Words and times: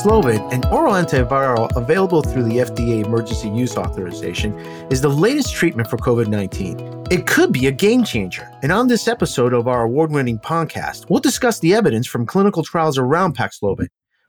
Paxlovid, 0.00 0.50
an 0.50 0.64
oral 0.72 0.94
antiviral 0.94 1.68
available 1.76 2.22
through 2.22 2.44
the 2.44 2.56
FDA 2.56 3.04
emergency 3.04 3.50
use 3.50 3.76
authorization, 3.76 4.58
is 4.90 5.02
the 5.02 5.10
latest 5.10 5.54
treatment 5.54 5.90
for 5.90 5.98
COVID 5.98 6.26
19. 6.26 7.08
It 7.10 7.26
could 7.26 7.52
be 7.52 7.66
a 7.66 7.70
game 7.70 8.02
changer. 8.02 8.50
And 8.62 8.72
on 8.72 8.88
this 8.88 9.06
episode 9.06 9.52
of 9.52 9.68
our 9.68 9.82
award 9.82 10.10
winning 10.10 10.38
podcast, 10.38 11.10
we'll 11.10 11.20
discuss 11.20 11.58
the 11.58 11.74
evidence 11.74 12.06
from 12.06 12.24
clinical 12.24 12.62
trials 12.62 12.96
around 12.96 13.36
Paxlovid. 13.36 13.88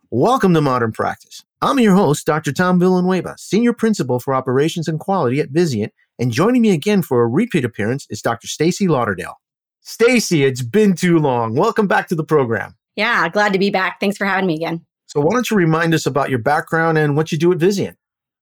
Welcome 0.09 0.53
to 0.55 0.61
Modern 0.61 0.91
Practice. 0.91 1.45
I'm 1.61 1.79
your 1.79 1.95
host, 1.95 2.25
Dr. 2.25 2.51
Tom 2.51 2.77
Villanueva, 2.77 3.35
Senior 3.38 3.71
Principal 3.71 4.19
for 4.19 4.33
Operations 4.33 4.89
and 4.89 4.99
Quality 4.99 5.39
at 5.39 5.53
Vizient, 5.53 5.91
and 6.19 6.33
joining 6.33 6.63
me 6.63 6.71
again 6.71 7.01
for 7.01 7.23
a 7.23 7.27
repeat 7.29 7.63
appearance 7.63 8.07
is 8.09 8.21
Dr. 8.21 8.47
Stacy 8.47 8.89
Lauderdale. 8.89 9.39
Stacy, 9.79 10.43
it's 10.43 10.63
been 10.63 10.95
too 10.95 11.17
long. 11.17 11.55
Welcome 11.55 11.88
back 11.88 12.09
to 12.09 12.15
the 12.15 12.25
program. 12.25 12.75
Yeah, 12.97 13.30
glad 13.30 13.53
to 13.53 13.59
be 13.59 13.69
back. 13.69 14.02
Thanks 14.02 14.17
for 14.17 14.25
having 14.25 14.47
me 14.47 14.55
again. 14.55 14.85
So, 15.11 15.20
why 15.20 15.33
don't 15.33 15.51
you 15.51 15.57
remind 15.57 15.93
us 15.93 16.05
about 16.05 16.29
your 16.29 16.39
background 16.39 16.97
and 16.97 17.17
what 17.17 17.33
you 17.33 17.38
do 17.38 17.52
at 17.52 17.57
Vizient? 17.57 17.95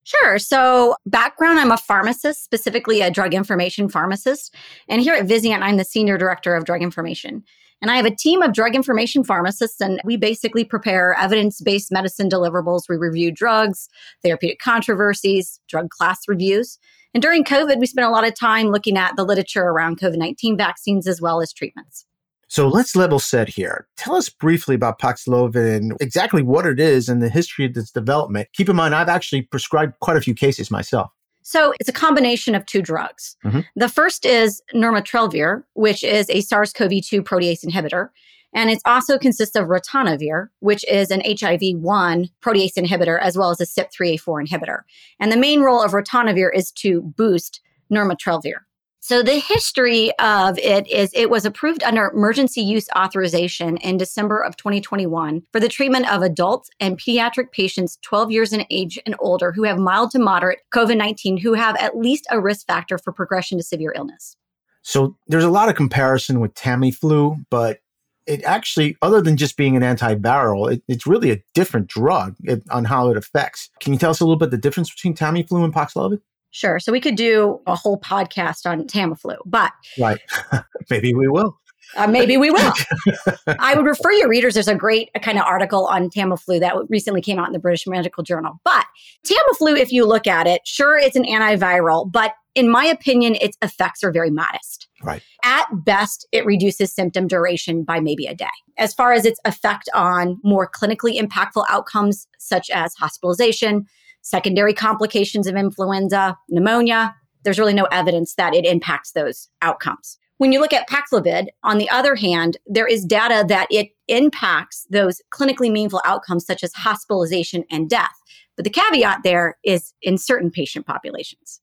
Sure. 0.04 0.38
So, 0.38 0.96
background 1.08 1.58
I'm 1.58 1.72
a 1.72 1.78
pharmacist, 1.78 2.44
specifically 2.44 3.02
a 3.02 3.10
drug 3.10 3.34
information 3.34 3.90
pharmacist. 3.90 4.54
And 4.88 5.02
here 5.02 5.16
at 5.16 5.26
Vizient, 5.26 5.64
I'm 5.64 5.78
the 5.78 5.84
senior 5.84 6.16
director 6.16 6.56
of 6.56 6.66
drug 6.66 6.84
information. 6.84 7.44
And 7.82 7.90
I 7.90 7.96
have 7.96 8.06
a 8.06 8.16
team 8.16 8.44
of 8.44 8.54
drug 8.54 8.76
information 8.76 9.24
pharmacists, 9.24 9.82
and 9.82 10.00
we 10.04 10.16
basically 10.16 10.64
prepare 10.64 11.16
evidence 11.16 11.60
based 11.60 11.92
medicine 11.92 12.30
deliverables. 12.30 12.84
We 12.88 12.98
review 12.98 13.32
drugs, 13.32 13.90
therapeutic 14.22 14.60
controversies, 14.60 15.60
drug 15.68 15.90
class 15.90 16.20
reviews. 16.28 16.78
And 17.16 17.24
during 17.24 17.44
COVID, 17.44 17.80
we 17.80 17.88
spent 17.88 18.08
a 18.08 18.12
lot 18.12 18.28
of 18.28 18.40
time 18.40 18.68
looking 18.68 18.96
at 18.96 19.16
the 19.16 19.24
literature 19.24 19.64
around 19.64 20.00
COVID 20.00 20.18
19 20.18 20.56
vaccines 20.56 21.08
as 21.08 21.20
well 21.20 21.42
as 21.42 21.52
treatments. 21.52 22.06
So 22.50 22.68
let's 22.68 22.96
level 22.96 23.20
set 23.20 23.48
here. 23.48 23.88
Tell 23.96 24.16
us 24.16 24.28
briefly 24.28 24.74
about 24.74 25.00
Paxlovid 25.00 25.78
and 25.78 25.94
exactly 26.02 26.42
what 26.42 26.66
it 26.66 26.80
is 26.80 27.08
and 27.08 27.22
the 27.22 27.30
history 27.30 27.66
of 27.66 27.78
its 27.78 27.92
development. 27.92 28.50
Keep 28.54 28.70
in 28.70 28.76
mind, 28.76 28.96
I've 28.96 29.08
actually 29.08 29.44
prescribed 29.44 29.94
quite 30.02 30.18
a 30.18 30.22
few 30.22 30.34
cases 30.34 30.72
myself. 30.72 31.12
So 31.44 31.74
it's 31.80 31.90
a 31.90 31.94
combination 31.94 32.56
of 32.56 32.66
two 32.66 32.82
drugs. 32.82 33.38
Mm-hmm. 33.46 33.62
The 33.76 33.88
first 33.88 34.26
is 34.26 34.62
nirmatrelvir, 34.74 35.64
which 35.74 36.04
is 36.04 36.28
a 36.32 36.42
SARS-CoV-2 36.42 37.22
protease 37.22 37.64
inhibitor. 37.64 38.10
And 38.54 38.72
it 38.72 38.82
also 38.84 39.20
consists 39.20 39.56
of 39.56 39.68
ritonavir, 39.68 40.48
which 40.60 40.84
is 40.86 41.12
an 41.12 41.22
HIV-1 41.22 42.32
protease 42.42 42.74
inhibitor, 42.74 43.20
as 43.22 43.38
well 43.38 43.52
as 43.52 43.62
a 43.62 43.66
CYP3A4 43.66 44.48
inhibitor. 44.48 44.80
And 45.20 45.32
the 45.32 45.38
main 45.38 45.62
role 45.62 45.84
of 45.84 45.92
ritonavir 45.92 46.50
is 46.54 46.72
to 46.72 47.02
boost 47.02 47.62
nirmatrelvir. 47.92 48.62
So 49.10 49.24
the 49.24 49.40
history 49.40 50.12
of 50.20 50.60
it 50.60 50.88
is 50.88 51.10
it 51.16 51.32
was 51.32 51.44
approved 51.44 51.82
under 51.82 52.12
emergency 52.14 52.62
use 52.62 52.88
authorization 52.96 53.78
in 53.78 53.98
December 53.98 54.40
of 54.40 54.56
2021 54.56 55.42
for 55.52 55.60
the 55.60 55.68
treatment 55.68 56.08
of 56.12 56.22
adults 56.22 56.70
and 56.80 56.96
pediatric 56.96 57.52
patients 57.52 57.98
12 58.04 58.30
years 58.30 58.54
in 58.54 58.68
age 58.70 59.00
and 59.08 59.16
older 59.18 59.52
who 59.52 59.64
have 59.64 59.80
mild 59.80 60.12
to 60.12 60.20
moderate 60.20 60.60
COVID-19 60.76 61.42
who 61.42 61.54
have 61.56 61.76
at 61.78 61.98
least 61.98 62.28
a 62.30 62.40
risk 62.40 62.68
factor 62.68 63.00
for 63.00 63.12
progression 63.12 63.58
to 63.58 63.64
severe 63.64 63.96
illness. 63.96 64.36
So 64.84 65.18
there's 65.26 65.44
a 65.44 65.50
lot 65.50 65.70
of 65.70 65.76
comparison 65.76 66.40
with 66.40 66.54
Tamiflu, 66.54 67.46
but 67.50 67.80
it 68.28 68.44
actually, 68.44 68.96
other 69.02 69.24
than 69.24 69.38
just 69.38 69.58
being 69.58 69.76
an 69.76 69.82
antiviral, 69.82 70.72
it, 70.72 70.84
it's 70.88 71.08
really 71.08 71.32
a 71.32 71.42
different 71.56 71.88
drug 71.88 72.36
on 72.70 72.86
how 72.86 73.10
it 73.10 73.18
affects. 73.18 73.72
Can 73.80 73.92
you 73.92 73.98
tell 73.98 74.12
us 74.12 74.20
a 74.20 74.24
little 74.24 74.38
bit 74.38 74.52
the 74.52 74.58
difference 74.60 74.94
between 74.94 75.16
Tamiflu 75.16 75.64
and 75.64 75.74
Paxlovid? 75.74 76.20
Sure. 76.52 76.80
So 76.80 76.92
we 76.92 77.00
could 77.00 77.16
do 77.16 77.62
a 77.68 77.76
whole 77.76 78.00
podcast 78.00 78.66
on 78.66 78.88
Tamiflu, 78.88 79.38
but 79.46 79.72
right, 80.00 80.20
maybe 80.90 81.14
we 81.14 81.28
will. 81.28 81.60
Uh, 81.96 82.08
maybe 82.08 82.38
we 82.38 82.52
will. 82.52 82.74
I 83.48 83.74
would 83.76 83.86
refer 83.86 84.12
your 84.12 84.30
readers. 84.30 84.54
There's 84.54 84.68
a 84.68 84.76
great 84.76 85.10
kind 85.22 85.40
of 85.40 85.46
article 85.46 85.88
on 85.88 86.10
Tamiflu 86.10 86.60
that 86.60 86.76
recently 86.88 87.22
came 87.22 87.40
out 87.40 87.48
in 87.48 87.54
the 87.54 87.60
British 87.60 87.88
Medical 87.88 88.24
Journal. 88.24 88.60
But 88.64 88.86
Tamiflu, 89.26 89.78
if 89.78 89.92
you 89.92 90.06
look 90.06 90.28
at 90.28 90.46
it, 90.46 90.62
sure, 90.66 90.98
it's 90.98 91.16
an 91.16 91.24
antiviral, 91.24 92.12
but 92.12 92.34
in 92.56 92.70
my 92.70 92.86
opinion, 92.86 93.36
its 93.36 93.58
effects 93.62 94.04
are 94.04 94.12
very 94.12 94.30
modest. 94.30 94.88
Right. 95.02 95.22
At 95.44 95.66
best, 95.72 96.28
it 96.32 96.46
reduces 96.46 96.94
symptom 96.94 97.28
duration 97.28 97.84
by 97.84 98.00
maybe 98.00 98.26
a 98.26 98.36
day. 98.36 98.48
As 98.78 98.94
far 98.94 99.14
as 99.14 99.26
its 99.26 99.40
effect 99.46 99.90
on 99.94 100.38
more 100.44 100.70
clinically 100.70 101.20
impactful 101.20 101.66
outcomes, 101.70 102.28
such 102.38 102.70
as 102.70 102.94
hospitalization, 102.96 103.86
secondary 104.30 104.74
complications 104.74 105.48
of 105.48 105.56
influenza, 105.56 106.38
pneumonia. 106.50 107.16
There's 107.44 107.60
really 107.60 107.74
no 107.74 107.86
evidence 107.86 108.36
that 108.36 108.54
it 108.54 108.66
impacts 108.66 109.14
those 109.14 109.50
outcomes. 109.62 110.18
When 110.38 110.54
you 110.54 110.62
look 110.62 110.72
at 110.72 110.88
Paxlovid, 110.88 111.48
on 111.64 111.80
the 111.80 111.90
other 111.90 112.16
hand, 112.16 112.58
there 112.66 112.88
is 112.88 113.04
data 113.04 113.44
that 113.50 113.68
it 113.70 113.90
impacts 114.08 114.86
those 114.90 115.22
clinically 115.34 115.72
meaningful 115.72 116.02
outcomes 116.06 116.46
such 116.46 116.64
as 116.64 116.72
hospitalization 116.74 117.66
and 117.70 117.90
death. 117.90 118.14
But 118.56 118.64
the 118.64 118.70
caveat 118.70 119.24
there 119.24 119.58
is 119.64 119.94
in 120.02 120.18
certain 120.18 120.52
patient 120.52 120.86
populations. 120.86 121.60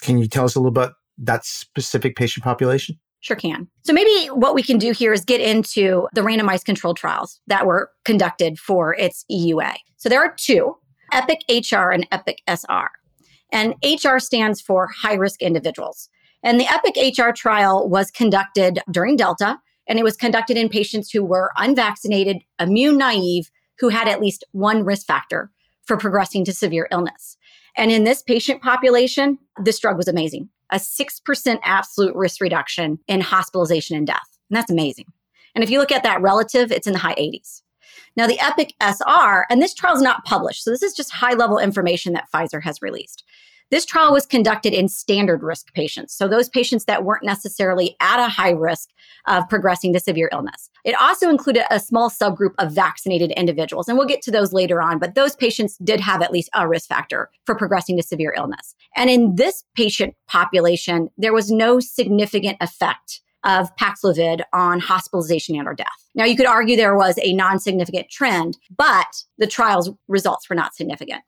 Can 0.00 0.18
you 0.18 0.26
tell 0.26 0.44
us 0.44 0.54
a 0.54 0.58
little 0.58 0.68
about 0.68 0.94
that 1.18 1.44
specific 1.44 2.16
patient 2.16 2.44
population? 2.44 2.98
Sure 3.20 3.36
can. 3.36 3.68
So 3.84 3.92
maybe 3.92 4.28
what 4.28 4.54
we 4.54 4.62
can 4.62 4.78
do 4.78 4.92
here 4.92 5.12
is 5.12 5.24
get 5.24 5.40
into 5.40 6.06
the 6.14 6.20
randomized 6.20 6.66
controlled 6.66 6.98
trials 6.98 7.40
that 7.46 7.66
were 7.66 7.90
conducted 8.04 8.58
for 8.58 8.94
its 8.94 9.24
EUA. 9.30 9.76
So 9.96 10.08
there 10.10 10.20
are 10.20 10.34
two. 10.36 10.76
EPIC 11.14 11.70
HR 11.70 11.90
and 11.90 12.06
EPIC 12.10 12.42
SR. 12.48 12.90
And 13.52 13.74
HR 13.84 14.18
stands 14.18 14.60
for 14.60 14.88
high 14.88 15.14
risk 15.14 15.40
individuals. 15.40 16.08
And 16.42 16.60
the 16.60 16.66
EPIC 16.66 17.18
HR 17.18 17.30
trial 17.30 17.88
was 17.88 18.10
conducted 18.10 18.80
during 18.90 19.16
Delta, 19.16 19.58
and 19.86 19.98
it 19.98 20.04
was 20.04 20.16
conducted 20.16 20.56
in 20.56 20.68
patients 20.68 21.10
who 21.10 21.24
were 21.24 21.52
unvaccinated, 21.56 22.38
immune 22.58 22.98
naive, 22.98 23.50
who 23.78 23.88
had 23.88 24.08
at 24.08 24.20
least 24.20 24.44
one 24.52 24.84
risk 24.84 25.06
factor 25.06 25.50
for 25.86 25.96
progressing 25.96 26.44
to 26.44 26.52
severe 26.52 26.88
illness. 26.90 27.36
And 27.76 27.90
in 27.90 28.04
this 28.04 28.22
patient 28.22 28.62
population, 28.62 29.38
this 29.62 29.78
drug 29.78 29.96
was 29.96 30.08
amazing 30.08 30.48
a 30.70 30.76
6% 30.76 31.58
absolute 31.62 32.16
risk 32.16 32.40
reduction 32.40 32.98
in 33.06 33.20
hospitalization 33.20 33.96
and 33.96 34.06
death. 34.06 34.26
And 34.50 34.56
that's 34.56 34.70
amazing. 34.70 35.06
And 35.54 35.62
if 35.62 35.70
you 35.70 35.78
look 35.78 35.92
at 35.92 36.02
that 36.02 36.20
relative, 36.20 36.72
it's 36.72 36.86
in 36.86 36.94
the 36.94 36.98
high 36.98 37.14
80s. 37.14 37.62
Now, 38.16 38.26
the 38.26 38.38
EPIC 38.38 38.74
SR, 38.80 39.46
and 39.50 39.60
this 39.60 39.74
trial 39.74 39.96
is 39.96 40.02
not 40.02 40.24
published, 40.24 40.62
so 40.62 40.70
this 40.70 40.82
is 40.82 40.94
just 40.94 41.10
high 41.10 41.34
level 41.34 41.58
information 41.58 42.12
that 42.12 42.28
Pfizer 42.32 42.62
has 42.62 42.80
released. 42.80 43.24
This 43.70 43.86
trial 43.86 44.12
was 44.12 44.26
conducted 44.26 44.72
in 44.72 44.88
standard 44.88 45.42
risk 45.42 45.72
patients, 45.74 46.14
so 46.14 46.28
those 46.28 46.48
patients 46.48 46.84
that 46.84 47.04
weren't 47.04 47.24
necessarily 47.24 47.96
at 47.98 48.24
a 48.24 48.28
high 48.28 48.50
risk 48.50 48.90
of 49.26 49.48
progressing 49.48 49.92
to 49.94 50.00
severe 50.00 50.28
illness. 50.32 50.70
It 50.84 50.94
also 51.00 51.28
included 51.28 51.64
a 51.70 51.80
small 51.80 52.10
subgroup 52.10 52.52
of 52.58 52.72
vaccinated 52.72 53.32
individuals, 53.32 53.88
and 53.88 53.96
we'll 53.96 54.06
get 54.06 54.22
to 54.22 54.30
those 54.30 54.52
later 54.52 54.82
on, 54.82 54.98
but 54.98 55.14
those 55.14 55.34
patients 55.34 55.76
did 55.78 55.98
have 55.98 56.22
at 56.22 56.30
least 56.30 56.50
a 56.54 56.68
risk 56.68 56.88
factor 56.88 57.30
for 57.46 57.56
progressing 57.56 57.96
to 57.96 58.02
severe 58.02 58.34
illness. 58.36 58.74
And 58.96 59.10
in 59.10 59.34
this 59.36 59.64
patient 59.74 60.14
population, 60.28 61.08
there 61.16 61.32
was 61.32 61.50
no 61.50 61.80
significant 61.80 62.58
effect 62.60 63.22
of 63.44 63.74
Paxlovid 63.76 64.42
on 64.52 64.80
hospitalization 64.80 65.56
and 65.56 65.68
or 65.68 65.74
death. 65.74 65.88
Now, 66.14 66.24
you 66.24 66.36
could 66.36 66.46
argue 66.46 66.76
there 66.76 66.96
was 66.96 67.18
a 67.22 67.32
non 67.34 67.58
significant 67.58 68.08
trend, 68.10 68.56
but 68.76 69.06
the 69.38 69.46
trial's 69.46 69.90
results 70.08 70.48
were 70.48 70.56
not 70.56 70.74
significant. 70.74 71.22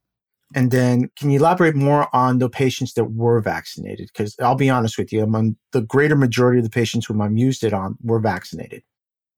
And 0.54 0.70
then, 0.70 1.10
can 1.18 1.30
you 1.30 1.40
elaborate 1.40 1.74
more 1.74 2.14
on 2.14 2.38
the 2.38 2.48
patients 2.48 2.94
that 2.94 3.12
were 3.12 3.40
vaccinated? 3.40 4.08
Because 4.12 4.36
I'll 4.40 4.54
be 4.54 4.70
honest 4.70 4.96
with 4.96 5.12
you, 5.12 5.22
among 5.22 5.56
the 5.72 5.82
greater 5.82 6.16
majority 6.16 6.58
of 6.58 6.64
the 6.64 6.70
patients 6.70 7.06
whom 7.06 7.20
I'm 7.20 7.36
used 7.36 7.64
it 7.64 7.72
on 7.72 7.96
were 8.02 8.20
vaccinated. 8.20 8.82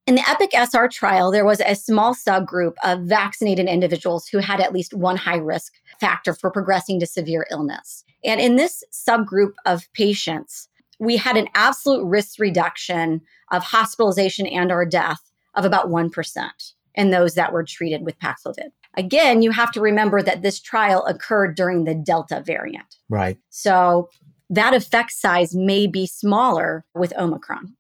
In 0.07 0.15
the 0.15 0.23
EPIC 0.27 0.55
SR 0.55 0.89
trial, 0.89 1.31
there 1.31 1.45
was 1.45 1.61
a 1.61 1.75
small 1.75 2.15
subgroup 2.15 2.75
of 2.83 3.03
vaccinated 3.03 3.67
individuals 3.67 4.27
who 4.27 4.39
had 4.39 4.59
at 4.59 4.73
least 4.73 4.95
one 4.95 5.17
high 5.17 5.37
risk 5.37 5.75
factor 6.01 6.33
for 6.33 6.51
progressing 6.51 6.99
to 7.01 7.07
severe 7.07 7.47
illness. 7.51 8.05
And 8.25 8.41
in 8.41 8.57
this 8.57 8.83
subgroup 8.91 9.53
of 9.67 9.87
patients, 9.93 10.69
we 10.99 11.17
had 11.17 11.37
an 11.37 11.49
absolute 11.55 12.05
risk 12.05 12.39
reduction 12.39 13.21
of 13.53 13.63
hospitalization 13.63 14.47
and 14.47 14.73
or 14.73 14.85
death 14.85 15.21
of 15.55 15.65
about 15.65 15.89
1% 15.89 16.51
in 16.95 17.11
those 17.11 17.35
that 17.35 17.53
were 17.53 17.65
treated 17.65 18.03
with 18.03 18.19
Paxlovid. 18.19 18.71
Again, 18.97 19.43
you 19.43 19.53
have 19.53 19.71
to 19.73 19.81
remember 19.81 20.23
that 20.23 20.43
this 20.43 20.61
trial 20.61 21.05
occurred 21.07 21.55
during 21.55 21.85
the 21.85 21.95
Delta 21.95 22.43
variant. 22.45 22.97
Right. 23.09 23.39
So 23.51 24.11
that 24.51 24.75
effect 24.75 25.13
size 25.13 25.55
may 25.55 25.87
be 25.87 26.07
smaller 26.07 26.85
with 26.95 27.17
Omicron. 27.17 27.77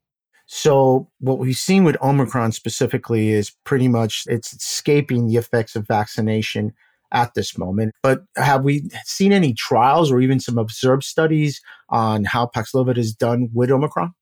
So 0.47 1.11
what 1.19 1.38
we've 1.38 1.56
seen 1.56 1.85
with 1.85 1.97
Omicron 2.00 2.53
specifically 2.53 3.31
is 3.31 3.50
pretty 3.65 3.88
much 3.88 4.25
it's 4.29 4.53
escaping 4.53 5.26
the 5.26 5.37
effects 5.37 5.76
of 5.76 5.87
vaccination 5.87 6.73
at 7.12 7.34
this 7.34 7.56
moment. 7.56 7.94
But 8.02 8.25
have 8.37 8.64
we 8.64 8.88
seen 9.05 9.32
any 9.32 9.55
trials 9.55 10.10
or 10.10 10.20
even 10.20 10.40
some 10.40 10.58
observed 10.58 11.05
studies 11.05 11.60
on 11.88 12.25
how 12.25 12.46
Paxlovid 12.55 12.99
is 12.99 13.14
done 13.14 13.49
with 13.52 13.70
Omicron? 13.70 14.14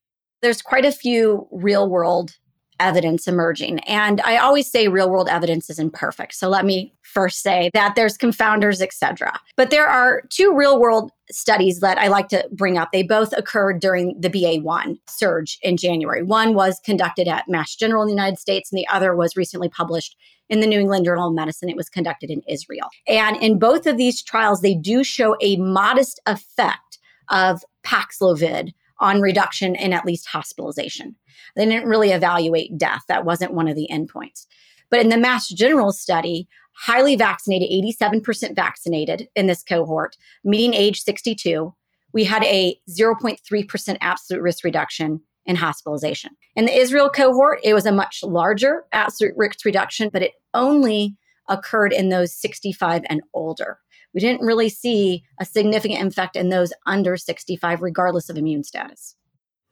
There's 0.42 0.62
quite 0.62 0.84
a 0.84 0.92
few 0.92 1.48
real 1.50 1.88
world 1.88 2.36
evidence 2.78 3.26
emerging. 3.26 3.80
And 3.80 4.20
I 4.22 4.36
always 4.36 4.70
say 4.70 4.88
real 4.88 5.10
world 5.10 5.28
evidence 5.28 5.70
is 5.70 5.78
imperfect. 5.78 6.34
So 6.34 6.48
let 6.48 6.64
me 6.64 6.94
first 7.02 7.40
say 7.40 7.70
that 7.72 7.94
there's 7.94 8.18
confounders, 8.18 8.80
etc. 8.80 9.40
But 9.56 9.70
there 9.70 9.86
are 9.86 10.22
two 10.30 10.54
real 10.54 10.78
world 10.78 11.10
studies 11.30 11.80
that 11.80 11.98
I 11.98 12.08
like 12.08 12.28
to 12.28 12.46
bring 12.52 12.76
up. 12.78 12.90
They 12.92 13.02
both 13.02 13.32
occurred 13.36 13.80
during 13.80 14.20
the 14.20 14.30
BA1 14.30 14.98
surge 15.08 15.58
in 15.62 15.76
January. 15.76 16.22
One 16.22 16.54
was 16.54 16.80
conducted 16.84 17.28
at 17.28 17.48
Mass 17.48 17.74
General 17.74 18.02
in 18.02 18.08
the 18.08 18.14
United 18.14 18.38
States, 18.38 18.70
and 18.70 18.78
the 18.78 18.88
other 18.88 19.16
was 19.16 19.36
recently 19.36 19.68
published 19.68 20.16
in 20.48 20.60
the 20.60 20.66
New 20.66 20.80
England 20.80 21.04
Journal 21.04 21.28
of 21.28 21.34
Medicine. 21.34 21.68
It 21.68 21.76
was 21.76 21.88
conducted 21.88 22.30
in 22.30 22.42
Israel. 22.48 22.88
And 23.08 23.36
in 23.36 23.58
both 23.58 23.86
of 23.86 23.96
these 23.96 24.22
trials, 24.22 24.60
they 24.60 24.74
do 24.74 25.04
show 25.04 25.36
a 25.40 25.56
modest 25.56 26.20
effect 26.26 26.98
of 27.30 27.62
Paxlovid 27.84 28.72
on 29.00 29.20
reduction 29.20 29.74
in 29.74 29.92
at 29.92 30.06
least 30.06 30.26
hospitalization. 30.26 31.16
They 31.54 31.66
didn't 31.66 31.88
really 31.88 32.12
evaluate 32.12 32.78
death. 32.78 33.02
That 33.08 33.24
wasn't 33.24 33.54
one 33.54 33.68
of 33.68 33.76
the 33.76 33.88
endpoints. 33.90 34.46
But 34.90 35.00
in 35.00 35.08
the 35.08 35.18
Mass 35.18 35.48
General 35.48 35.92
study, 35.92 36.48
highly 36.76 37.16
vaccinated, 37.16 37.68
87% 37.70 38.54
vaccinated 38.54 39.28
in 39.34 39.46
this 39.46 39.62
cohort, 39.62 40.16
median 40.44 40.74
age 40.74 41.00
62, 41.00 41.74
we 42.12 42.24
had 42.24 42.44
a 42.44 42.78
0.3% 42.88 43.96
absolute 44.00 44.42
risk 44.42 44.64
reduction 44.64 45.20
in 45.46 45.56
hospitalization. 45.56 46.32
In 46.54 46.66
the 46.66 46.76
Israel 46.76 47.08
cohort, 47.08 47.60
it 47.62 47.74
was 47.74 47.86
a 47.86 47.92
much 47.92 48.20
larger 48.22 48.84
absolute 48.92 49.34
risk 49.36 49.64
reduction, 49.64 50.10
but 50.12 50.22
it 50.22 50.32
only 50.54 51.16
occurred 51.48 51.92
in 51.92 52.08
those 52.08 52.32
65 52.32 53.02
and 53.08 53.22
older. 53.32 53.78
We 54.12 54.20
didn't 54.20 54.46
really 54.46 54.68
see 54.68 55.24
a 55.40 55.44
significant 55.44 56.06
effect 56.06 56.36
in 56.36 56.48
those 56.48 56.72
under 56.86 57.16
65, 57.16 57.82
regardless 57.82 58.28
of 58.28 58.36
immune 58.36 58.64
status. 58.64 59.14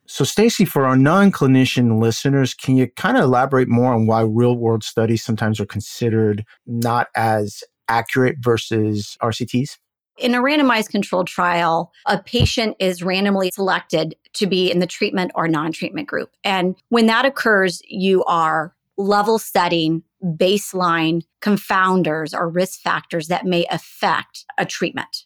So, 0.07 0.23
Stacy, 0.23 0.67
for 0.67 0.85
our 0.85 0.97
non 0.97 1.33
clinician 1.33 1.99
listeners, 1.99 2.53
can 2.53 2.77
you 2.77 2.89
kind 2.89 3.17
of 3.17 3.25
elaborate 3.25 3.69
more 3.69 3.95
on 3.95 4.07
why 4.07 4.21
real 4.21 4.55
world 4.55 4.85
studies 4.85 5.25
sometimes 5.25 5.61
are 5.61 5.67
considered 5.67 6.45
not 6.67 7.09
as 7.17 7.65
accurate 7.89 8.37
versus 8.41 9.17
RCTs? 9.23 9.79
In 10.19 10.35
a 10.35 10.41
randomized 10.41 10.91
controlled 10.91 11.27
trial, 11.27 11.93
a 12.07 12.19
patient 12.19 12.77
is 12.79 13.03
randomly 13.03 13.51
selected 13.51 14.15
to 14.35 14.47
be 14.47 14.71
in 14.71 14.79
the 14.79 14.87
treatment 14.87 15.33
or 15.35 15.49
non 15.49 15.73
treatment 15.73 16.09
group. 16.09 16.31
And 16.45 16.77
when 16.89 17.07
that 17.07 17.25
occurs, 17.25 17.83
you 17.89 18.25
are 18.25 18.75
level 18.97 19.39
setting 19.39 20.03
baseline 20.23 21.23
confounders 21.43 22.33
or 22.33 22.49
risk 22.49 22.81
factors 22.81 23.29
that 23.29 23.45
may 23.45 23.67
affect 23.71 24.45
a 24.57 24.65
treatment. 24.65 25.25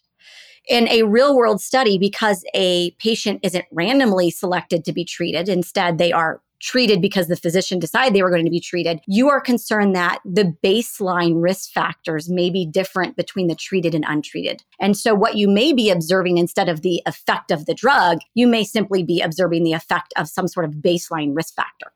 In 0.67 0.87
a 0.87 1.03
real 1.03 1.35
world 1.35 1.61
study, 1.61 1.97
because 1.97 2.43
a 2.53 2.91
patient 2.99 3.39
isn't 3.43 3.65
randomly 3.71 4.29
selected 4.29 4.85
to 4.85 4.93
be 4.93 5.05
treated, 5.05 5.49
instead, 5.49 5.97
they 5.97 6.11
are 6.11 6.41
treated 6.59 7.01
because 7.01 7.27
the 7.27 7.35
physician 7.35 7.79
decided 7.79 8.13
they 8.13 8.23
were 8.23 8.29
going 8.29 8.45
to 8.45 8.51
be 8.51 8.59
treated, 8.59 8.99
you 9.07 9.29
are 9.29 9.41
concerned 9.41 9.95
that 9.95 10.19
the 10.25 10.55
baseline 10.63 11.41
risk 11.41 11.71
factors 11.71 12.29
may 12.29 12.49
be 12.49 12.65
different 12.65 13.15
between 13.15 13.47
the 13.47 13.55
treated 13.55 13.95
and 13.95 14.05
untreated. 14.07 14.63
And 14.79 14.95
so, 14.97 15.13
what 15.13 15.35
you 15.35 15.47
may 15.47 15.73
be 15.73 15.89
observing 15.89 16.37
instead 16.37 16.69
of 16.69 16.81
the 16.81 17.01
effect 17.05 17.51
of 17.51 17.65
the 17.65 17.73
drug, 17.73 18.19
you 18.35 18.47
may 18.47 18.63
simply 18.63 19.03
be 19.03 19.21
observing 19.21 19.63
the 19.63 19.73
effect 19.73 20.13
of 20.17 20.27
some 20.27 20.47
sort 20.47 20.65
of 20.65 20.73
baseline 20.75 21.35
risk 21.35 21.55
factor. 21.55 21.91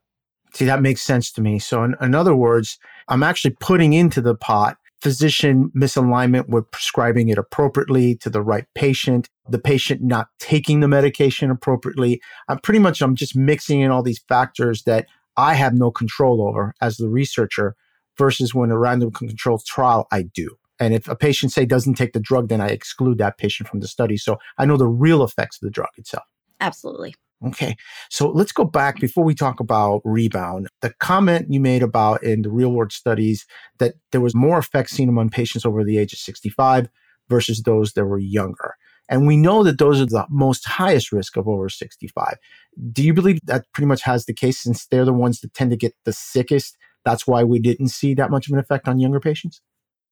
See, 0.54 0.66
that 0.66 0.82
makes 0.82 1.02
sense 1.02 1.32
to 1.34 1.42
me. 1.42 1.60
So, 1.60 1.84
in, 1.84 1.96
in 2.02 2.16
other 2.16 2.36
words, 2.36 2.78
I'm 3.08 3.24
actually 3.24 3.56
putting 3.60 3.94
into 3.94 4.22
the 4.22 4.36
pot 4.36 4.78
physician 5.04 5.70
misalignment 5.76 6.48
with 6.48 6.72
prescribing 6.72 7.28
it 7.28 7.38
appropriately 7.38 8.16
to 8.16 8.30
the 8.30 8.42
right 8.42 8.66
patient, 8.74 9.28
the 9.50 9.60
patient 9.60 10.02
not 10.02 10.30
taking 10.40 10.80
the 10.80 10.88
medication 10.88 11.52
appropriately. 11.52 12.22
I'm 12.48 12.60
pretty 12.60 12.80
much 12.80 13.02
I'm 13.02 13.14
just 13.14 13.36
mixing 13.36 13.82
in 13.82 13.92
all 13.92 14.02
these 14.02 14.24
factors 14.30 14.84
that 14.84 15.08
I 15.36 15.56
have 15.56 15.74
no 15.74 15.92
control 15.92 16.42
over 16.42 16.74
as 16.80 16.96
the 16.96 17.10
researcher 17.10 17.76
versus 18.18 18.56
when 18.56 18.72
a 18.72 18.78
random 18.78 19.12
controlled 19.12 19.66
trial 19.66 20.08
I 20.10 20.22
do. 20.22 20.56
And 20.80 20.94
if 20.94 21.10
a 21.10 21.18
patient 21.18 21.52
say 21.52 21.66
doesn't 21.66 21.96
take 21.96 22.14
the 22.14 22.22
drug, 22.22 22.48
then 22.48 22.62
I 22.62 22.68
exclude 22.68 23.18
that 23.18 23.38
patient 23.38 23.68
from 23.68 23.82
the 23.82 23.90
study. 23.90 24.16
So 24.16 24.38
I 24.58 24.64
know 24.64 24.78
the 24.78 24.88
real 24.88 25.22
effects 25.22 25.58
of 25.58 25.66
the 25.66 25.72
drug 25.72 25.90
itself. 25.98 26.24
Absolutely. 26.62 27.14
Okay. 27.46 27.76
So 28.10 28.30
let's 28.30 28.52
go 28.52 28.64
back 28.64 29.00
before 29.00 29.24
we 29.24 29.36
talk 29.36 29.60
about 29.60 30.02
rebound. 30.06 30.68
The 30.82 30.94
comment 31.00 31.48
you 31.50 31.60
made 31.60 31.84
about 31.84 32.24
in 32.24 32.42
the 32.42 32.50
real 32.50 32.72
world 32.72 32.92
studies 32.92 33.46
that 33.80 33.96
there 34.12 34.22
was 34.22 34.34
more 34.34 34.58
effect 34.58 34.90
seen 34.90 35.10
among 35.10 35.30
patients 35.30 35.66
over 35.66 35.84
the 35.84 35.98
age 35.98 36.14
of 36.14 36.20
65 36.20 36.88
versus 37.30 37.62
those 37.64 37.94
that 37.94 38.06
were 38.06 38.20
younger. 38.20 38.76
And 39.10 39.28
we 39.28 39.36
know 39.36 39.64
that 39.64 39.78
those 39.78 40.00
are 40.00 40.06
the 40.06 40.26
most 40.30 40.66
highest 40.68 41.12
risk 41.12 41.36
of 41.36 41.48
over 41.48 41.68
65. 41.68 42.36
Do 42.92 43.04
you 43.04 43.14
believe 43.14 43.40
that 43.46 43.66
pretty 43.74 43.88
much 43.88 44.02
has 44.04 44.26
the 44.26 44.34
case 44.34 44.60
since 44.60 44.86
they're 44.86 45.06
the 45.06 45.14
ones 45.14 45.42
that 45.42 45.54
tend 45.54 45.72
to 45.72 45.78
get 45.78 45.94
the 46.06 46.14
sickest? 46.14 46.78
That's 47.04 47.28
why 47.28 47.44
we 47.44 47.60
didn't 47.60 47.90
see 47.90 48.14
that 48.14 48.32
much 48.32 48.48
of 48.48 48.54
an 48.54 48.60
effect 48.60 48.88
on 48.88 49.00
younger 49.00 49.20
patients? 49.20 49.62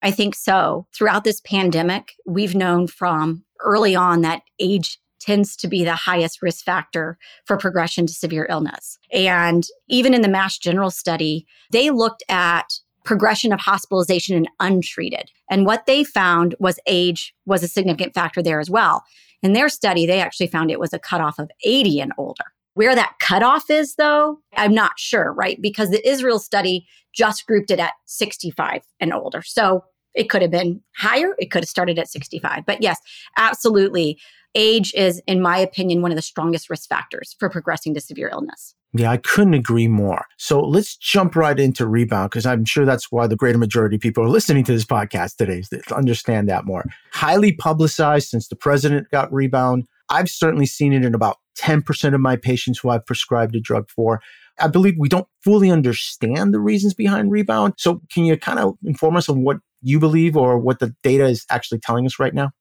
I 0.02 0.12
think 0.12 0.36
so. 0.36 0.88
Throughout 0.94 1.24
this 1.24 1.40
pandemic, 1.42 2.14
we've 2.26 2.56
known 2.56 2.88
from 2.88 3.46
early 3.64 3.96
on 3.96 4.22
that 4.22 4.42
age 4.60 5.00
tends 5.22 5.56
to 5.58 5.68
be 5.68 5.84
the 5.84 5.96
highest 5.96 6.42
risk 6.42 6.66
factor 6.66 7.18
for 7.46 7.58
progression 7.58 8.08
to 8.08 8.14
severe 8.14 8.48
illness. 8.50 8.98
And 9.14 9.66
even 9.88 10.14
in 10.14 10.22
the 10.22 10.28
Mass 10.28 10.58
General 10.58 10.92
study, 10.92 11.46
they 11.72 11.90
looked 11.90 12.24
at 12.28 12.74
progression 13.06 13.54
of 13.54 13.60
hospitalization 13.60 14.36
in 14.36 14.48
untreated. 14.60 15.32
And 15.50 15.66
what 15.66 15.86
they 15.86 16.04
found 16.04 16.56
was 16.60 16.80
age 16.86 17.34
was 17.46 17.64
a 17.64 17.68
significant 17.68 18.14
factor 18.14 18.42
there 18.42 18.60
as 18.60 18.70
well. 18.70 19.04
In 19.42 19.54
their 19.54 19.70
study, 19.70 20.06
they 20.06 20.20
actually 20.20 20.48
found 20.48 20.70
it 20.70 20.80
was 20.80 20.94
a 20.94 21.00
cutoff 21.00 21.40
of 21.40 21.50
80 21.64 22.00
and 22.00 22.14
older. 22.18 22.44
Where 22.74 22.96
that 22.96 23.16
cutoff 23.20 23.70
is, 23.70 23.96
though, 23.96 24.40
I'm 24.56 24.74
not 24.74 24.98
sure, 24.98 25.34
right? 25.34 25.62
Because 25.62 25.90
the 25.90 26.08
Israel 26.08 26.40
study 26.40 26.88
just 27.14 27.46
grouped 27.46 27.72
it 27.72 27.80
at 27.80 27.94
65 28.06 28.84
and 29.00 29.14
older. 29.14 29.42
So 29.42 29.84
it 30.14 30.30
could 30.30 30.42
have 30.42 30.52
been 30.52 30.82
higher. 30.96 31.36
It 31.38 31.52
could 31.52 31.64
have 31.64 31.70
started 31.70 32.00
at 32.00 32.10
65. 32.10 32.66
But 32.66 32.82
yes, 32.82 33.00
absolutely 33.38 34.20
age 34.56 34.94
is, 34.96 35.22
in 35.28 35.42
my 35.42 35.58
opinion, 35.58 36.02
one 36.02 36.12
of 36.12 36.16
the 36.16 36.22
strongest 36.22 36.70
risk 36.70 36.90
factors 36.90 37.36
for 37.40 37.50
progressing 37.50 37.94
to 37.94 38.02
severe 38.02 38.30
illness. 38.32 38.76
Yeah, 38.94 39.10
I 39.10 39.18
couldn't 39.18 39.54
agree 39.54 39.88
more. 39.88 40.26
So 40.38 40.60
let's 40.60 40.98
jump 40.98 41.36
right 41.36 41.58
into 41.58 41.88
rebound 41.88 42.30
because 42.30 42.46
I'm 42.46 42.66
sure 42.66 42.86
that's 42.86 43.10
why 43.10 43.26
the 43.26 43.38
greater 43.38 43.58
majority 43.58 43.96
of 43.96 44.02
people 44.02 44.24
are 44.24 44.30
listening 44.30 44.66
to 44.66 44.74
this 44.74 44.84
podcast 44.84 45.38
today 45.38 45.64
to 45.88 45.96
understand 45.96 46.50
that 46.50 46.66
more. 46.66 46.84
Highly 47.14 47.54
publicized 47.54 48.28
since 48.28 48.50
the 48.50 48.58
president 48.58 49.10
got 49.10 49.32
rebound. 49.32 49.86
I've 50.10 50.30
certainly 50.30 50.66
seen 50.66 50.92
it 50.92 51.06
in 51.06 51.16
about 51.16 51.38
10% 51.58 52.14
of 52.14 52.20
my 52.20 52.36
patients 52.36 52.80
who 52.80 52.90
I've 52.90 53.06
prescribed 53.06 53.56
a 53.56 53.62
drug 53.62 53.90
for. 53.90 54.22
I 54.60 54.68
believe 54.68 54.96
we 54.98 55.08
don't 55.08 55.28
fully 55.42 55.72
understand 55.72 56.54
the 56.54 56.60
reasons 56.60 56.94
behind 56.94 57.32
rebound. 57.32 57.76
So 57.78 58.02
can 58.14 58.26
you 58.26 58.36
kind 58.36 58.60
of 58.60 58.76
inform 58.84 59.16
us 59.16 59.30
on 59.30 59.44
what 59.44 59.58
you 59.82 60.00
believe 60.00 60.36
or 60.36 60.58
what 60.58 60.80
the 60.80 60.94
data 61.02 61.26
is 61.26 61.46
actually 61.50 61.80
telling 61.80 62.06
us 62.06 62.20
right 62.20 62.34
now? 62.34 62.52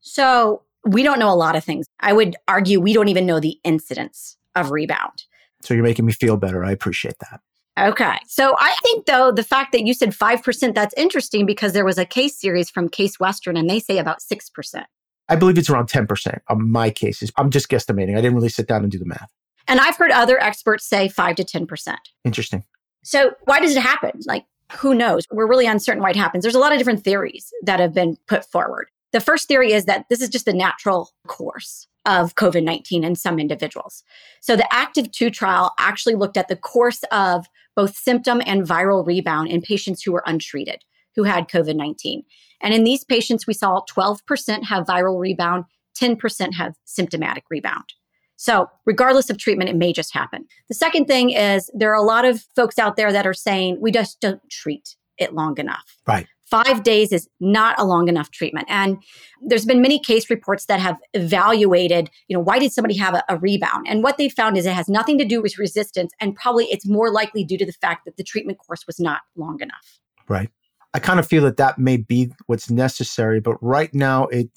So 0.00 0.62
we 0.84 1.02
don't 1.02 1.18
know 1.18 1.32
a 1.32 1.34
lot 1.34 1.56
of 1.56 1.64
things. 1.64 1.86
I 2.00 2.12
would 2.12 2.36
argue 2.48 2.80
we 2.80 2.92
don't 2.92 3.08
even 3.08 3.26
know 3.26 3.40
the 3.40 3.58
incidence 3.64 4.36
of 4.54 4.70
rebound. 4.70 5.24
So 5.62 5.74
you're 5.74 5.82
making 5.82 6.06
me 6.06 6.12
feel 6.12 6.36
better. 6.36 6.64
I 6.64 6.72
appreciate 6.72 7.18
that. 7.20 7.40
Okay. 7.78 8.18
So 8.26 8.56
I 8.58 8.74
think, 8.82 9.06
though, 9.06 9.32
the 9.32 9.44
fact 9.44 9.72
that 9.72 9.82
you 9.82 9.94
said 9.94 10.10
5%, 10.10 10.74
that's 10.74 10.94
interesting 10.96 11.46
because 11.46 11.72
there 11.72 11.84
was 11.84 11.98
a 11.98 12.04
case 12.04 12.38
series 12.38 12.68
from 12.68 12.88
Case 12.88 13.18
Western 13.20 13.56
and 13.56 13.68
they 13.68 13.78
say 13.80 13.98
about 13.98 14.18
6%. 14.20 14.84
I 15.28 15.36
believe 15.36 15.56
it's 15.56 15.70
around 15.70 15.88
10% 15.88 16.40
of 16.48 16.58
my 16.58 16.90
cases. 16.90 17.30
I'm 17.36 17.50
just 17.50 17.68
guesstimating. 17.68 18.12
I 18.12 18.20
didn't 18.20 18.34
really 18.34 18.48
sit 18.48 18.66
down 18.66 18.82
and 18.82 18.90
do 18.90 18.98
the 18.98 19.06
math. 19.06 19.30
And 19.68 19.80
I've 19.80 19.96
heard 19.96 20.10
other 20.10 20.42
experts 20.42 20.84
say 20.84 21.08
5 21.08 21.36
to 21.36 21.44
10%. 21.44 21.96
Interesting. 22.24 22.64
So 23.04 23.32
why 23.44 23.60
does 23.60 23.76
it 23.76 23.82
happen? 23.82 24.20
Like, 24.26 24.44
who 24.72 24.94
knows? 24.94 25.26
We're 25.30 25.48
really 25.48 25.66
uncertain 25.66 26.02
why 26.02 26.10
it 26.10 26.16
happens. 26.16 26.42
There's 26.42 26.54
a 26.54 26.58
lot 26.58 26.72
of 26.72 26.78
different 26.78 27.04
theories 27.04 27.52
that 27.62 27.80
have 27.80 27.94
been 27.94 28.16
put 28.26 28.44
forward. 28.44 28.88
The 29.12 29.20
first 29.20 29.48
theory 29.48 29.72
is 29.72 29.86
that 29.86 30.06
this 30.08 30.20
is 30.20 30.28
just 30.28 30.44
the 30.44 30.52
natural 30.52 31.10
course 31.26 31.86
of 32.06 32.34
COVID 32.36 32.64
19 32.64 33.04
in 33.04 33.14
some 33.14 33.38
individuals. 33.38 34.02
So 34.40 34.56
the 34.56 34.68
ACTIV 34.72 35.12
2 35.12 35.30
trial 35.30 35.72
actually 35.78 36.14
looked 36.14 36.36
at 36.36 36.48
the 36.48 36.56
course 36.56 37.02
of 37.10 37.46
both 37.76 37.96
symptom 37.96 38.40
and 38.46 38.66
viral 38.66 39.06
rebound 39.06 39.48
in 39.48 39.60
patients 39.60 40.02
who 40.02 40.12
were 40.12 40.22
untreated, 40.26 40.82
who 41.14 41.24
had 41.24 41.48
COVID 41.48 41.76
19. 41.76 42.22
And 42.62 42.74
in 42.74 42.84
these 42.84 43.04
patients, 43.04 43.46
we 43.46 43.54
saw 43.54 43.82
12% 43.90 44.64
have 44.64 44.86
viral 44.86 45.18
rebound, 45.18 45.64
10% 45.98 46.54
have 46.54 46.74
symptomatic 46.84 47.44
rebound. 47.50 47.94
So, 48.36 48.68
regardless 48.86 49.28
of 49.28 49.36
treatment, 49.36 49.68
it 49.68 49.76
may 49.76 49.92
just 49.92 50.14
happen. 50.14 50.46
The 50.68 50.74
second 50.74 51.06
thing 51.06 51.30
is 51.30 51.70
there 51.74 51.90
are 51.90 52.02
a 52.02 52.02
lot 52.02 52.24
of 52.24 52.42
folks 52.56 52.78
out 52.78 52.96
there 52.96 53.12
that 53.12 53.26
are 53.26 53.34
saying 53.34 53.78
we 53.80 53.90
just 53.90 54.20
don't 54.20 54.40
treat 54.50 54.96
it 55.18 55.34
long 55.34 55.58
enough. 55.58 55.98
Right. 56.06 56.26
Five 56.50 56.82
days 56.82 57.12
is 57.12 57.28
not 57.38 57.78
a 57.78 57.84
long 57.84 58.08
enough 58.08 58.30
treatment. 58.30 58.66
And 58.68 59.02
there's 59.40 59.64
been 59.64 59.80
many 59.80 60.00
case 60.00 60.28
reports 60.28 60.66
that 60.66 60.80
have 60.80 60.96
evaluated, 61.14 62.10
you 62.28 62.36
know, 62.36 62.42
why 62.42 62.58
did 62.58 62.72
somebody 62.72 62.96
have 62.96 63.14
a, 63.14 63.22
a 63.28 63.38
rebound? 63.38 63.86
And 63.88 64.02
what 64.02 64.18
they 64.18 64.28
found 64.28 64.56
is 64.56 64.66
it 64.66 64.72
has 64.72 64.88
nothing 64.88 65.16
to 65.18 65.24
do 65.24 65.40
with 65.40 65.58
resistance. 65.58 66.12
And 66.20 66.34
probably 66.34 66.66
it's 66.66 66.86
more 66.86 67.10
likely 67.10 67.44
due 67.44 67.58
to 67.58 67.66
the 67.66 67.72
fact 67.72 68.04
that 68.04 68.16
the 68.16 68.24
treatment 68.24 68.58
course 68.58 68.86
was 68.86 68.98
not 68.98 69.20
long 69.36 69.60
enough. 69.60 70.00
Right. 70.28 70.50
I 70.92 70.98
kind 70.98 71.20
of 71.20 71.26
feel 71.26 71.44
that 71.44 71.56
that 71.58 71.78
may 71.78 71.96
be 71.96 72.32
what's 72.46 72.68
necessary, 72.68 73.40
but 73.40 73.56
right 73.62 73.94
now 73.94 74.26
it 74.26 74.50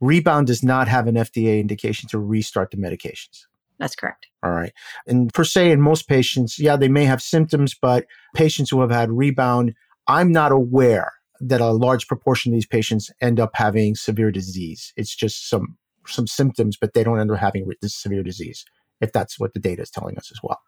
rebound 0.00 0.48
does 0.48 0.62
not 0.62 0.86
have 0.88 1.06
an 1.06 1.14
FDA 1.14 1.60
indication 1.60 2.08
to 2.10 2.18
restart 2.18 2.70
the 2.70 2.76
medications. 2.76 3.46
That's 3.78 3.94
correct. 3.94 4.26
All 4.42 4.50
right. 4.50 4.72
And 5.06 5.32
per 5.32 5.44
se, 5.44 5.70
in 5.70 5.80
most 5.80 6.08
patients, 6.08 6.58
yeah, 6.58 6.76
they 6.76 6.88
may 6.88 7.04
have 7.04 7.22
symptoms, 7.22 7.74
but 7.80 8.06
patients 8.34 8.70
who 8.70 8.80
have 8.80 8.90
had 8.90 9.10
rebound, 9.10 9.74
I'm 10.06 10.32
not 10.32 10.52
aware 10.52 11.12
that 11.40 11.60
a 11.60 11.70
large 11.70 12.06
proportion 12.06 12.52
of 12.52 12.56
these 12.56 12.66
patients 12.66 13.10
end 13.20 13.38
up 13.40 13.50
having 13.54 13.94
severe 13.94 14.30
disease. 14.30 14.92
It's 14.96 15.14
just 15.14 15.48
some 15.48 15.76
some 16.06 16.26
symptoms, 16.26 16.76
but 16.80 16.94
they 16.94 17.04
don't 17.04 17.20
end 17.20 17.30
up 17.30 17.38
having 17.38 17.70
this 17.82 17.94
severe 17.94 18.22
disease, 18.22 18.64
if 19.00 19.12
that's 19.12 19.38
what 19.38 19.54
the 19.54 19.60
data 19.60 19.82
is 19.82 19.90
telling 19.90 20.16
us 20.16 20.30
as 20.30 20.38
well. 20.42 20.60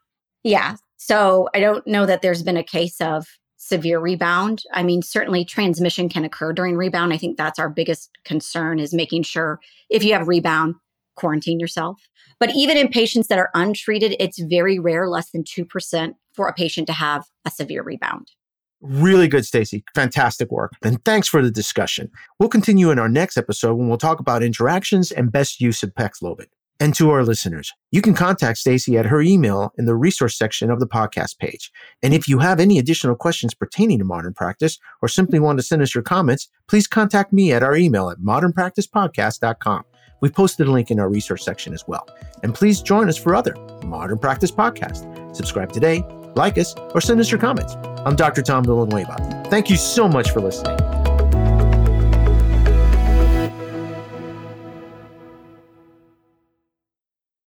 Yeah. 0.42 0.76
So 0.96 1.48
I 1.54 1.60
don't 1.60 1.86
know 1.86 2.06
that 2.06 2.22
there's 2.22 2.42
been 2.42 2.56
a 2.56 2.64
case 2.64 3.00
of 3.00 3.26
severe 3.56 3.98
rebound. 3.98 4.62
I 4.72 4.82
mean, 4.82 5.02
certainly 5.02 5.44
transmission 5.44 6.08
can 6.08 6.24
occur 6.24 6.52
during 6.52 6.76
rebound. 6.76 7.12
I 7.12 7.18
think 7.18 7.36
that's 7.36 7.58
our 7.58 7.68
biggest 7.68 8.10
concern 8.24 8.78
is 8.78 8.94
making 8.94 9.22
sure 9.24 9.60
if 9.90 10.02
you 10.02 10.14
have 10.14 10.28
rebound, 10.28 10.76
quarantine 11.16 11.60
yourself. 11.60 12.00
But 12.38 12.54
even 12.54 12.78
in 12.78 12.88
patients 12.88 13.28
that 13.28 13.38
are 13.38 13.50
untreated, 13.52 14.16
it's 14.18 14.38
very 14.38 14.78
rare, 14.78 15.08
less 15.08 15.30
than 15.30 15.44
2% 15.44 16.14
for 16.32 16.48
a 16.48 16.54
patient 16.54 16.86
to 16.86 16.94
have 16.94 17.26
a 17.44 17.50
severe 17.50 17.82
rebound. 17.82 18.28
Really 18.80 19.28
good, 19.28 19.44
Stacy. 19.44 19.84
Fantastic 19.94 20.50
work. 20.50 20.72
And 20.82 21.04
thanks 21.04 21.28
for 21.28 21.42
the 21.42 21.50
discussion. 21.50 22.10
We'll 22.38 22.48
continue 22.48 22.90
in 22.90 22.98
our 22.98 23.08
next 23.08 23.36
episode 23.36 23.74
when 23.74 23.88
we'll 23.88 23.98
talk 23.98 24.20
about 24.20 24.42
interactions 24.42 25.12
and 25.12 25.30
best 25.30 25.60
use 25.60 25.82
of 25.82 25.94
Paxlovid. 25.94 26.46
And 26.82 26.94
to 26.94 27.10
our 27.10 27.22
listeners, 27.22 27.74
you 27.90 28.00
can 28.00 28.14
contact 28.14 28.56
Stacy 28.56 28.96
at 28.96 29.04
her 29.04 29.20
email 29.20 29.74
in 29.76 29.84
the 29.84 29.94
resource 29.94 30.38
section 30.38 30.70
of 30.70 30.80
the 30.80 30.86
podcast 30.86 31.38
page. 31.38 31.70
And 32.02 32.14
if 32.14 32.26
you 32.26 32.38
have 32.38 32.58
any 32.58 32.78
additional 32.78 33.16
questions 33.16 33.52
pertaining 33.52 33.98
to 33.98 34.04
modern 34.04 34.32
practice 34.32 34.78
or 35.02 35.08
simply 35.08 35.38
want 35.38 35.58
to 35.58 35.62
send 35.62 35.82
us 35.82 35.94
your 35.94 36.02
comments, 36.02 36.48
please 36.66 36.86
contact 36.86 37.34
me 37.34 37.52
at 37.52 37.62
our 37.62 37.76
email 37.76 38.08
at 38.08 38.18
modernpracticepodcast.com. 38.20 39.84
We've 40.22 40.32
posted 40.34 40.68
a 40.68 40.72
link 40.72 40.90
in 40.90 40.98
our 40.98 41.10
resource 41.10 41.44
section 41.44 41.74
as 41.74 41.84
well. 41.86 42.08
And 42.42 42.54
please 42.54 42.80
join 42.80 43.10
us 43.10 43.18
for 43.18 43.34
other 43.34 43.54
Modern 43.84 44.18
Practice 44.18 44.50
podcasts. 44.50 45.36
Subscribe 45.36 45.72
today, 45.72 46.02
like 46.34 46.58
us, 46.58 46.74
or 46.94 47.00
send 47.00 47.20
us 47.20 47.30
your 47.30 47.40
comments. 47.40 47.74
I'm 48.04 48.16
Dr. 48.16 48.42
Tom 48.42 48.64
Villanueva. 48.64 49.46
Thank 49.50 49.70
you 49.70 49.76
so 49.76 50.08
much 50.08 50.30
for 50.30 50.40
listening. 50.40 50.78